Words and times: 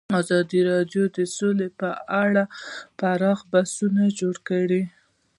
ازادي 0.21 0.59
راډیو 0.71 1.03
د 1.17 1.17
سوله 1.35 1.67
په 1.79 1.89
اړه 2.23 2.43
پراخ 2.99 3.39
بحثونه 3.51 4.03
جوړ 4.19 4.35
کړي. 4.49 4.81